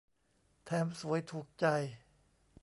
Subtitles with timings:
[0.65, 1.65] แถมสวยถูกใจ